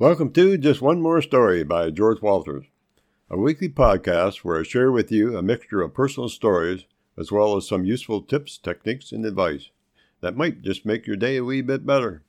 Welcome 0.00 0.30
to 0.34 0.56
Just 0.56 0.80
One 0.80 1.02
More 1.02 1.20
Story 1.20 1.64
by 1.64 1.90
George 1.90 2.22
Walters, 2.22 2.66
a 3.28 3.36
weekly 3.36 3.68
podcast 3.68 4.44
where 4.44 4.60
I 4.60 4.62
share 4.62 4.92
with 4.92 5.10
you 5.10 5.36
a 5.36 5.42
mixture 5.42 5.82
of 5.82 5.92
personal 5.92 6.28
stories 6.28 6.84
as 7.16 7.32
well 7.32 7.56
as 7.56 7.66
some 7.66 7.84
useful 7.84 8.22
tips, 8.22 8.58
techniques, 8.58 9.10
and 9.10 9.26
advice 9.26 9.70
that 10.20 10.36
might 10.36 10.62
just 10.62 10.86
make 10.86 11.08
your 11.08 11.16
day 11.16 11.36
a 11.36 11.42
wee 11.42 11.62
bit 11.62 11.84
better. 11.84 12.22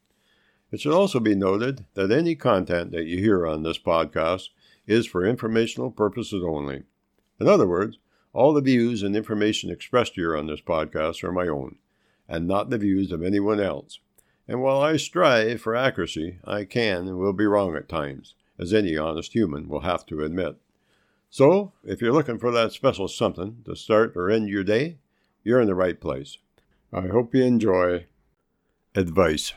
It 0.71 0.81
should 0.81 0.93
also 0.95 1.19
be 1.19 1.35
noted 1.35 1.85
that 1.93 2.09
any 2.09 2.33
content 2.33 2.91
that 2.93 3.05
you 3.05 3.19
hear 3.19 3.45
on 3.45 3.61
this 3.61 3.77
podcast 3.77 4.49
is 4.87 5.05
for 5.05 5.23
informational 5.23 5.91
purposes 5.91 6.43
only. 6.43 6.81
In 7.39 7.47
other 7.47 7.67
words, 7.67 7.99
all 8.33 8.51
the 8.51 8.61
views 8.61 9.03
and 9.03 9.15
information 9.15 9.69
expressed 9.69 10.13
here 10.15 10.35
on 10.35 10.47
this 10.47 10.61
podcast 10.61 11.23
are 11.23 11.31
my 11.31 11.47
own, 11.47 11.77
and 12.27 12.47
not 12.47 12.71
the 12.71 12.79
views 12.79 13.11
of 13.11 13.21
anyone 13.21 13.59
else. 13.59 13.99
And 14.49 14.63
while 14.63 14.81
I 14.81 14.97
strive 14.97 15.61
for 15.61 15.75
accuracy, 15.75 16.39
I 16.43 16.63
can 16.65 17.07
and 17.07 17.19
will 17.19 17.33
be 17.33 17.45
wrong 17.45 17.75
at 17.75 17.87
times, 17.87 18.33
as 18.57 18.73
any 18.73 18.97
honest 18.97 19.33
human 19.33 19.69
will 19.69 19.81
have 19.81 20.07
to 20.07 20.23
admit. 20.23 20.55
So, 21.29 21.73
if 21.83 22.01
you're 22.01 22.11
looking 22.11 22.39
for 22.39 22.49
that 22.51 22.71
special 22.71 23.07
something 23.07 23.57
to 23.65 23.75
start 23.75 24.13
or 24.15 24.31
end 24.31 24.49
your 24.49 24.63
day, 24.63 24.97
you're 25.43 25.61
in 25.61 25.67
the 25.67 25.75
right 25.75 26.01
place. 26.01 26.39
I 26.91 27.01
hope 27.01 27.35
you 27.35 27.43
enjoy 27.43 28.07
advice. 28.95 29.53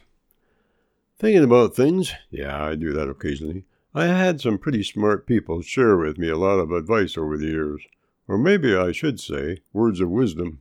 Thinking 1.16 1.44
about 1.44 1.74
things, 1.74 2.12
yeah, 2.30 2.62
I 2.62 2.74
do 2.74 2.92
that 2.92 3.08
occasionally. 3.08 3.64
I 3.94 4.08
had 4.08 4.42
some 4.42 4.58
pretty 4.58 4.82
smart 4.82 5.26
people 5.26 5.62
share 5.62 5.96
with 5.96 6.18
me 6.18 6.28
a 6.28 6.36
lot 6.36 6.58
of 6.58 6.70
advice 6.70 7.16
over 7.16 7.38
the 7.38 7.46
years, 7.46 7.80
or 8.28 8.36
maybe 8.36 8.76
I 8.76 8.92
should 8.92 9.18
say, 9.18 9.60
words 9.72 10.00
of 10.00 10.10
wisdom. 10.10 10.60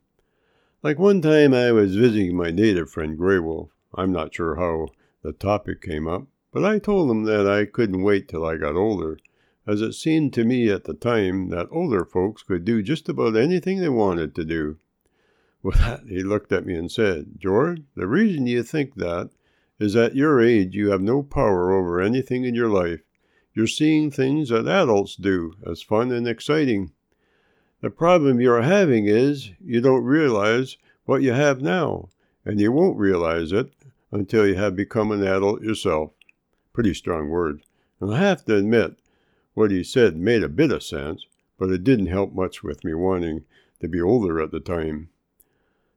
Like 0.82 0.98
one 0.98 1.22
time 1.22 1.54
I 1.54 1.74
was 1.74 1.98
visiting 1.98 2.38
my 2.38 2.50
native 2.50 2.90
friend 2.90 3.18
Grey 3.18 3.40
Wolf, 3.40 3.72
I'm 3.94 4.12
not 4.12 4.34
sure 4.34 4.56
how 4.56 4.88
the 5.22 5.34
topic 5.34 5.82
came 5.82 6.08
up, 6.08 6.28
but 6.52 6.64
I 6.64 6.80
told 6.80 7.12
him 7.12 7.24
that 7.26 7.48
I 7.48 7.66
couldn't 7.66 8.04
wait 8.04 8.28
till 8.28 8.46
I 8.46 8.58
got 8.58 8.76
older, 8.76 9.18
as 9.68 9.82
it 9.82 9.94
seemed 9.94 10.34
to 10.34 10.44
me 10.44 10.70
at 10.70 10.86
the 10.86 10.94
time 10.94 11.50
that 11.50 11.68
older 11.72 12.06
folks 12.06 12.44
could 12.44 12.66
do 12.66 12.82
just 12.82 13.08
about 13.10 13.36
anything 13.36 13.80
they 13.80 13.90
wanted 13.90 14.34
to 14.36 14.46
do. 14.46 14.78
With 15.64 15.76
that, 15.80 16.04
he 16.08 16.24
looked 16.24 16.52
at 16.52 16.66
me 16.66 16.74
and 16.76 16.92
said, 16.92 17.34
George, 17.38 17.84
the 17.96 18.08
reason 18.08 18.48
you 18.48 18.64
think 18.64 18.96
that 18.96 19.30
is 19.80 19.96
at 19.96 20.16
your 20.16 20.42
age 20.42 20.76
you 20.76 20.92
have 20.92 21.02
no 21.02 21.24
power 21.24 21.72
over 21.72 22.00
anything 22.02 22.46
in 22.46 22.56
your 22.56 22.70
life. 22.70 23.02
You're 23.54 23.68
seeing 23.68 24.12
things 24.12 24.50
that 24.50 24.68
adults 24.68 25.16
do 25.16 25.56
as 25.70 25.82
fun 25.82 26.12
and 26.12 26.28
exciting. 26.28 26.92
The 27.82 27.90
problem 27.90 28.40
you're 28.40 28.62
having 28.62 29.08
is 29.08 29.52
you 29.60 29.82
don't 29.82 30.04
realize 30.04 30.78
what 31.06 31.22
you 31.22 31.34
have 31.34 31.62
now, 31.62 32.10
and 32.46 32.60
you 32.60 32.72
won't 32.72 32.98
realize 32.98 33.52
it 33.52 33.74
until 34.12 34.48
you 34.48 34.56
have 34.56 34.76
become 34.76 35.12
an 35.12 35.24
adult 35.24 35.62
yourself. 35.62 36.12
Pretty 36.74 36.94
strong 36.94 37.30
words. 37.30 37.64
And 38.00 38.14
I 38.14 38.20
have 38.20 38.46
to 38.46 38.56
admit, 38.56 39.00
what 39.54 39.72
he 39.72 39.84
said 39.84 40.16
made 40.16 40.44
a 40.44 40.50
bit 40.50 40.72
of 40.72 40.84
sense, 40.84 41.26
but 41.58 41.70
it 41.70 41.84
didn't 41.84 42.08
help 42.08 42.34
much 42.34 42.64
with 42.64 42.84
me 42.84 42.94
wanting 42.94 43.44
to 43.80 43.88
be 43.88 44.02
older 44.02 44.42
at 44.42 44.52
the 44.52 44.60
time. 44.60 45.10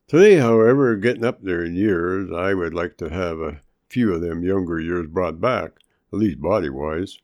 Today, 0.07 0.37
however, 0.37 0.97
getting 0.97 1.25
up 1.25 1.43
there 1.43 1.65
in 1.65 1.75
years, 1.75 2.31
I 2.31 2.53
would 2.53 2.75
like 2.75 2.97
to 2.99 3.09
have 3.09 3.41
a 3.41 3.61
few 3.89 4.13
of 4.13 4.21
them 4.21 4.43
younger 4.43 4.79
years 4.79 5.07
brought 5.07 5.41
back, 5.41 5.79
at 6.13 6.19
least 6.19 6.41
body 6.41 6.69
wise. 6.69 7.19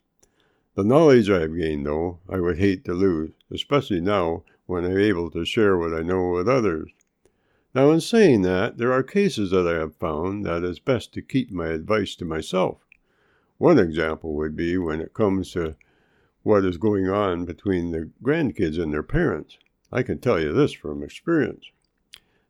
The 0.77 0.85
knowledge 0.85 1.29
I 1.29 1.41
have 1.41 1.57
gained, 1.57 1.85
though, 1.85 2.21
I 2.29 2.41
would 2.41 2.59
hate 2.59 2.85
to 2.85 2.95
lose, 2.95 3.33
especially 3.51 4.01
now 4.01 4.45
when 4.67 4.85
I'm 4.85 4.97
able 4.97 5.31
to 5.33 5.45
share 5.45 5.77
what 5.77 5.93
I 5.93 6.03
know 6.03 6.31
with 6.31 6.49
others. 6.49 6.91
Now, 7.73 7.93
in 7.93 8.01
saying 8.01 8.43
that, 8.43 8.79
there 8.79 8.93
are 8.93 9.05
cases 9.05 9.53
that 9.53 9.69
I 9.69 9.79
have 9.79 9.95
found 9.95 10.45
that 10.45 10.65
it's 10.65 10.81
best 10.81 11.15
to 11.15 11.23
keep 11.23 11.53
my 11.53 11.69
advice 11.69 12.17
to 12.17 12.25
myself. 12.25 12.85
One 13.59 13.79
example 13.79 14.35
would 14.35 14.57
be 14.57 14.77
when 14.77 15.01
it 15.01 15.15
comes 15.15 15.53
to 15.53 15.77
what 16.43 16.65
is 16.65 16.79
going 16.79 17.09
on 17.09 17.45
between 17.45 17.93
the 17.93 18.11
grandkids 18.25 18.83
and 18.83 18.93
their 18.93 19.05
parents. 19.05 19.57
I 19.93 20.03
can 20.03 20.19
tell 20.19 20.41
you 20.41 20.53
this 20.53 20.73
from 20.73 21.05
experience. 21.05 21.71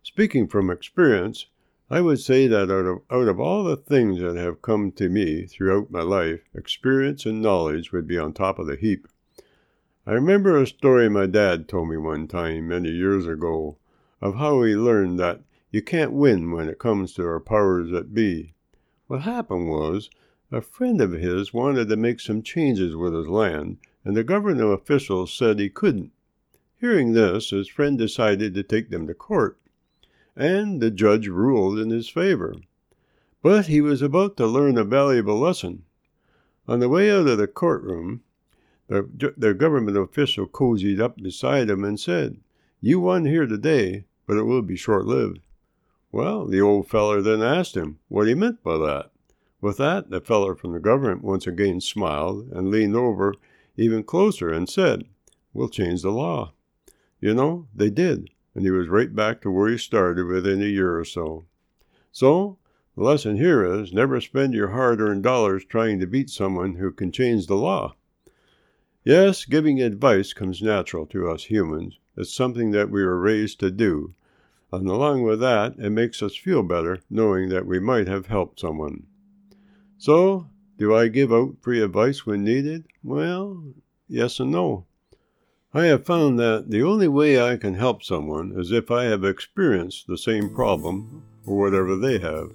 Speaking 0.02 0.48
from 0.48 0.70
experience, 0.70 1.46
I 1.90 2.00
would 2.00 2.20
say 2.20 2.46
that 2.46 2.70
out 2.70 2.86
of, 2.86 3.02
out 3.10 3.28
of 3.28 3.38
all 3.38 3.64
the 3.64 3.76
things 3.76 4.20
that 4.20 4.36
have 4.36 4.62
come 4.62 4.90
to 4.92 5.10
me 5.10 5.44
throughout 5.44 5.90
my 5.90 6.02
life, 6.02 6.40
experience 6.54 7.26
and 7.26 7.42
knowledge 7.42 7.92
would 7.92 8.06
be 8.06 8.16
on 8.16 8.32
top 8.32 8.58
of 8.58 8.66
the 8.66 8.76
heap. 8.76 9.06
I 10.06 10.12
remember 10.12 10.56
a 10.56 10.66
story 10.66 11.10
my 11.10 11.26
dad 11.26 11.68
told 11.68 11.90
me 11.90 11.98
one 11.98 12.26
time 12.26 12.68
many 12.68 12.90
years 12.90 13.26
ago 13.26 13.76
of 14.20 14.36
how 14.36 14.62
he 14.62 14.74
learned 14.74 15.18
that 15.18 15.40
you 15.70 15.82
can't 15.82 16.12
win 16.12 16.50
when 16.50 16.68
it 16.68 16.78
comes 16.78 17.12
to 17.14 17.24
our 17.24 17.40
powers 17.40 17.90
that 17.90 18.12
be. 18.12 18.54
What 19.06 19.22
happened 19.22 19.68
was, 19.68 20.10
a 20.52 20.60
friend 20.60 21.00
of 21.00 21.12
his 21.12 21.54
wanted 21.54 21.88
to 21.88 21.96
make 21.96 22.20
some 22.20 22.42
changes 22.42 22.96
with 22.96 23.14
his 23.14 23.28
land, 23.28 23.78
and 24.04 24.16
the 24.16 24.24
government 24.24 24.72
officials 24.72 25.32
said 25.32 25.58
he 25.58 25.68
couldn't. 25.68 26.12
Hearing 26.80 27.12
this, 27.12 27.50
his 27.50 27.68
friend 27.68 27.98
decided 27.98 28.54
to 28.54 28.62
take 28.62 28.90
them 28.90 29.06
to 29.06 29.14
court, 29.14 29.58
and 30.34 30.80
the 30.80 30.90
judge 30.90 31.28
ruled 31.28 31.78
in 31.78 31.90
his 31.90 32.08
favor. 32.08 32.54
But 33.42 33.66
he 33.66 33.80
was 33.80 34.02
about 34.02 34.36
to 34.38 34.46
learn 34.46 34.76
a 34.76 34.84
valuable 34.84 35.38
lesson. 35.38 35.84
On 36.66 36.80
the 36.80 36.88
way 36.88 37.10
out 37.10 37.26
of 37.26 37.38
the 37.38 37.46
courtroom, 37.46 38.22
the, 38.88 39.34
the 39.36 39.54
government 39.54 39.96
official 39.96 40.46
cozied 40.46 41.00
up 41.00 41.16
beside 41.16 41.70
him 41.70 41.84
and 41.84 41.98
said, 41.98 42.38
You 42.80 42.98
won 43.00 43.24
here 43.24 43.46
today, 43.46 44.04
but 44.30 44.36
it 44.36 44.44
will 44.44 44.62
be 44.62 44.76
short 44.76 45.06
lived. 45.06 45.40
Well, 46.12 46.46
the 46.46 46.60
old 46.60 46.86
feller 46.86 47.20
then 47.20 47.42
asked 47.42 47.76
him 47.76 47.98
what 48.06 48.28
he 48.28 48.34
meant 48.34 48.62
by 48.62 48.76
that. 48.76 49.10
With 49.60 49.78
that, 49.78 50.10
the 50.10 50.20
feller 50.20 50.54
from 50.54 50.72
the 50.72 50.78
government 50.78 51.24
once 51.24 51.48
again 51.48 51.80
smiled 51.80 52.46
and 52.52 52.70
leaned 52.70 52.94
over 52.94 53.34
even 53.76 54.04
closer 54.04 54.48
and 54.48 54.68
said, 54.68 55.02
We'll 55.52 55.68
change 55.68 56.02
the 56.02 56.12
law. 56.12 56.52
You 57.20 57.34
know, 57.34 57.66
they 57.74 57.90
did, 57.90 58.30
and 58.54 58.62
he 58.62 58.70
was 58.70 58.86
right 58.86 59.12
back 59.12 59.40
to 59.40 59.50
where 59.50 59.68
he 59.68 59.76
started 59.76 60.28
within 60.28 60.62
a 60.62 60.66
year 60.66 60.96
or 60.96 61.04
so. 61.04 61.46
So, 62.12 62.56
the 62.96 63.02
lesson 63.02 63.36
here 63.36 63.64
is 63.64 63.92
never 63.92 64.20
spend 64.20 64.54
your 64.54 64.68
hard 64.68 65.00
earned 65.00 65.24
dollars 65.24 65.64
trying 65.64 65.98
to 65.98 66.06
beat 66.06 66.30
someone 66.30 66.76
who 66.76 66.92
can 66.92 67.10
change 67.10 67.48
the 67.48 67.56
law. 67.56 67.96
Yes, 69.02 69.44
giving 69.44 69.82
advice 69.82 70.32
comes 70.32 70.62
natural 70.62 71.04
to 71.06 71.28
us 71.28 71.46
humans. 71.46 71.98
It's 72.16 72.32
something 72.32 72.70
that 72.72 72.90
we 72.90 73.02
were 73.02 73.18
raised 73.18 73.58
to 73.58 73.72
do, 73.72 74.14
and 74.72 74.88
along 74.88 75.22
with 75.22 75.40
that, 75.40 75.74
it 75.78 75.90
makes 75.90 76.22
us 76.22 76.36
feel 76.36 76.62
better 76.62 77.00
knowing 77.10 77.48
that 77.48 77.66
we 77.66 77.78
might 77.78 78.06
have 78.06 78.26
helped 78.26 78.60
someone. 78.60 79.06
So, 79.98 80.46
do 80.78 80.94
I 80.94 81.08
give 81.08 81.32
out 81.32 81.56
free 81.60 81.82
advice 81.82 82.24
when 82.24 82.44
needed? 82.44 82.86
Well, 83.02 83.62
yes 84.08 84.40
and 84.40 84.50
no. 84.50 84.86
I 85.72 85.84
have 85.84 86.06
found 86.06 86.38
that 86.38 86.70
the 86.70 86.82
only 86.82 87.06
way 87.06 87.40
I 87.40 87.56
can 87.56 87.74
help 87.74 88.02
someone 88.02 88.52
is 88.56 88.72
if 88.72 88.90
I 88.90 89.04
have 89.04 89.24
experienced 89.24 90.06
the 90.06 90.18
same 90.18 90.52
problem 90.52 91.22
or 91.46 91.58
whatever 91.58 91.96
they 91.96 92.18
have. 92.18 92.50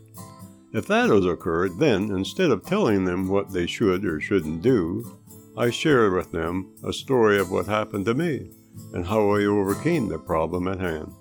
If 0.74 0.88
that 0.88 1.10
has 1.10 1.26
occurred, 1.26 1.80
then 1.80 2.12
instead 2.12 2.52
of 2.52 2.66
telling 2.66 3.06
them 3.06 3.30
what 3.30 3.54
they 3.54 3.68
should 3.68 4.04
or 4.04 4.20
shouldn't 4.20 4.62
do, 4.62 5.18
I 5.56 5.70
share 5.70 6.12
with 6.12 6.34
them 6.34 6.74
a 6.84 6.92
story 6.92 7.40
of 7.40 7.52
what 7.52 7.68
happened 7.68 8.06
to 8.06 8.14
me 8.14 8.52
and 8.94 9.06
how 9.06 9.30
I 9.30 9.46
overcame 9.46 10.10
the 10.10 10.20
problem 10.20 10.68
at 10.68 10.82
hand. 10.82 11.14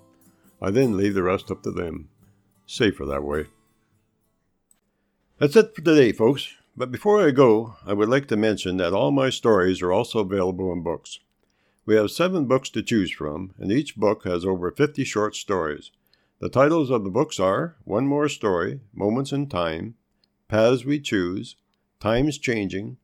I 0.65 0.71
then 0.71 0.97
leave 0.97 1.13
the 1.13 1.23
rest 1.23 1.51
up 1.51 1.63
to 1.65 1.71
them. 1.71 2.09
Safer 2.65 3.05
that 3.05 3.23
way. 3.23 3.49
That's 5.39 5.57
it 5.57 5.75
for 5.75 5.83
today, 5.83 6.11
folks. 6.11 6.55
But 6.75 6.91
before 6.91 7.23
I 7.23 7.33
go, 7.33 7.77
I 7.85 7.93
would 7.93 8.09
like 8.09 8.29
to 8.29 8.37
mention 8.39 8.79
that 8.79 8.95
all 8.95 9.11
my 9.11 9.29
stories 9.29 9.83
are 9.83 9.93
also 9.93 10.21
available 10.21 10.73
in 10.73 10.83
books. 10.83 11.19
We 11.85 11.97
have 11.97 12.11
seven 12.11 12.47
books 12.47 12.71
to 12.71 12.83
choose 12.83 13.13
from, 13.13 13.53
and 13.59 13.71
each 13.71 13.95
book 13.95 14.25
has 14.25 14.47
over 14.47 14.71
50 14.71 15.05
short 15.05 15.37
stories. 15.37 15.91
The 16.39 16.49
titles 16.49 16.91
of 16.91 17.05
the 17.05 17.11
books 17.11 17.39
are 17.39 17.77
One 17.85 18.07
More 18.07 18.31
Story, 18.31 18.81
Moments 18.95 19.33
in 19.33 19.51
Time, 19.51 19.97
Paths 20.49 20.87
We 20.87 20.99
Choose, 20.99 21.57
Times 22.01 22.39
Changing, 22.39 22.97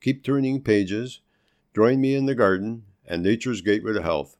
Keep 0.00 0.24
Turning 0.24 0.62
Pages, 0.62 1.20
Join 1.76 2.00
Me 2.00 2.14
in 2.14 2.24
the 2.24 2.34
Garden, 2.34 2.84
and 3.06 3.22
Nature's 3.22 3.60
Gateway 3.60 3.92
to 3.92 4.02
Health. 4.02 4.38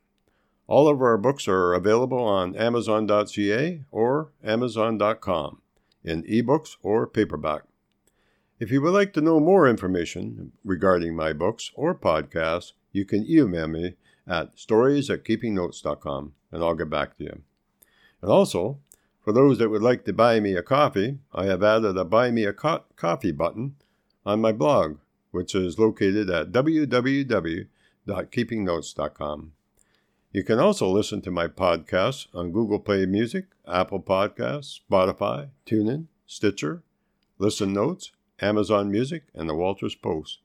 All 0.66 0.88
of 0.88 1.02
our 1.02 1.18
books 1.18 1.46
are 1.46 1.74
available 1.74 2.22
on 2.22 2.56
Amazon.ca 2.56 3.82
or 3.90 4.32
Amazon.com 4.42 5.60
in 6.02 6.22
ebooks 6.24 6.76
or 6.82 7.06
paperback. 7.06 7.64
If 8.58 8.70
you 8.70 8.80
would 8.80 8.94
like 8.94 9.12
to 9.14 9.20
know 9.20 9.40
more 9.40 9.68
information 9.68 10.52
regarding 10.64 11.14
my 11.14 11.34
books 11.34 11.70
or 11.74 11.94
podcasts, 11.94 12.72
you 12.92 13.04
can 13.04 13.28
email 13.28 13.68
me 13.68 13.96
at 14.26 14.58
stories 14.58 15.10
at 15.10 15.24
keepingnotes.com 15.24 16.32
and 16.50 16.62
I'll 16.62 16.74
get 16.74 16.88
back 16.88 17.18
to 17.18 17.24
you. 17.24 17.42
And 18.22 18.30
also, 18.30 18.78
for 19.20 19.32
those 19.32 19.58
that 19.58 19.68
would 19.70 19.82
like 19.82 20.04
to 20.04 20.12
buy 20.12 20.38
me 20.40 20.54
a 20.54 20.62
coffee, 20.62 21.18
I 21.34 21.46
have 21.46 21.62
added 21.62 21.96
a 21.98 22.04
Buy 22.04 22.30
Me 22.30 22.44
a 22.44 22.52
Co- 22.52 22.84
Coffee 22.96 23.32
button 23.32 23.74
on 24.24 24.40
my 24.40 24.52
blog, 24.52 24.98
which 25.30 25.54
is 25.54 25.78
located 25.78 26.30
at 26.30 26.52
www.keepingnotes.com. 26.52 29.52
You 30.34 30.42
can 30.42 30.58
also 30.58 30.90
listen 30.90 31.20
to 31.22 31.30
my 31.30 31.46
podcasts 31.46 32.26
on 32.34 32.50
Google 32.50 32.80
Play 32.80 33.06
Music, 33.06 33.44
Apple 33.68 34.02
Podcasts, 34.02 34.80
Spotify, 34.80 35.50
TuneIn, 35.64 36.08
Stitcher, 36.26 36.82
Listen 37.38 37.72
Notes, 37.72 38.10
Amazon 38.40 38.90
Music, 38.90 39.22
and 39.32 39.48
the 39.48 39.54
Walters 39.54 39.94
Post. 39.94 40.40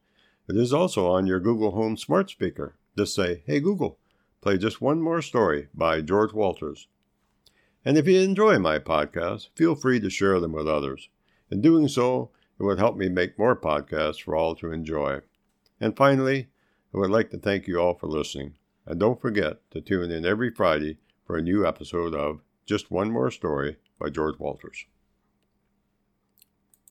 It 0.47 0.56
is 0.57 0.71
also 0.71 1.07
on 1.07 1.25
your 1.25 1.39
Google 1.39 1.71
Home 1.71 1.97
smart 1.97 2.30
speaker. 2.30 2.75
Just 2.95 3.15
say, 3.15 3.41
Hey 3.47 3.59
Google, 3.59 3.97
play 4.41 4.59
just 4.59 4.80
one 4.80 5.01
more 5.01 5.24
story 5.24 5.69
by 5.74 6.01
George 6.01 6.33
Walters. 6.33 6.88
And 7.83 7.97
if 7.97 8.06
you 8.06 8.21
enjoy 8.21 8.59
my 8.59 8.77
podcasts, 8.77 9.50
feel 9.56 9.74
free 9.74 10.00
to 10.01 10.09
share 10.12 10.39
them 10.39 10.51
with 10.51 10.68
others. 10.68 11.09
In 11.50 11.62
doing 11.62 11.88
so, 11.88 12.30
it 12.59 12.63
would 12.63 12.77
help 12.77 12.95
me 12.95 13.09
make 13.09 13.39
more 13.39 13.59
podcasts 13.59 14.21
for 14.21 14.36
all 14.36 14.53
to 14.57 14.71
enjoy. 14.71 15.21
And 15.81 15.97
finally, 15.97 16.50
I 16.94 17.00
would 17.00 17.09
like 17.09 17.31
to 17.31 17.39
thank 17.39 17.65
you 17.65 17.80
all 17.80 17.95
for 17.95 18.06
listening. 18.06 18.53
And 18.89 19.00
don't 19.00 19.21
forget 19.21 19.57
to 19.69 19.81
tune 19.81 20.09
in 20.09 20.25
every 20.25 20.50
Friday 20.50 20.97
for 21.24 21.38
a 21.38 21.44
new 21.44 21.63
episode 21.63 22.15
of 22.15 22.41
Just 22.65 22.89
One 22.89 23.12
More 23.12 23.30
Story 23.30 23.77
by 24.00 24.09
George 24.09 24.39
Walters. 24.39 24.86